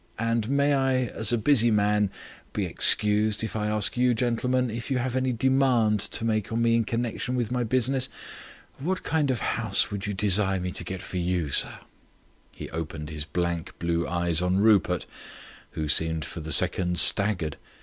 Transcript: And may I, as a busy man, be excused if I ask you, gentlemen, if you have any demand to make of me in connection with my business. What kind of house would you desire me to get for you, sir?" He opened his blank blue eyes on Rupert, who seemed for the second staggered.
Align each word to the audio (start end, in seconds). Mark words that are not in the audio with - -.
And 0.17 0.49
may 0.49 0.73
I, 0.73 0.95
as 1.05 1.31
a 1.31 1.37
busy 1.37 1.69
man, 1.69 2.09
be 2.53 2.65
excused 2.65 3.43
if 3.43 3.55
I 3.55 3.67
ask 3.67 3.95
you, 3.95 4.15
gentlemen, 4.15 4.71
if 4.71 4.89
you 4.89 4.97
have 4.97 5.15
any 5.15 5.31
demand 5.31 5.99
to 5.99 6.25
make 6.25 6.49
of 6.49 6.57
me 6.57 6.75
in 6.75 6.85
connection 6.85 7.35
with 7.35 7.51
my 7.51 7.63
business. 7.63 8.09
What 8.79 9.03
kind 9.03 9.29
of 9.29 9.41
house 9.41 9.91
would 9.91 10.07
you 10.07 10.15
desire 10.15 10.59
me 10.59 10.71
to 10.71 10.83
get 10.83 11.03
for 11.03 11.17
you, 11.17 11.51
sir?" 11.51 11.75
He 12.51 12.67
opened 12.71 13.11
his 13.11 13.25
blank 13.25 13.77
blue 13.77 14.07
eyes 14.07 14.41
on 14.41 14.57
Rupert, 14.57 15.05
who 15.73 15.87
seemed 15.87 16.25
for 16.25 16.39
the 16.39 16.51
second 16.51 16.97
staggered. 16.97 17.57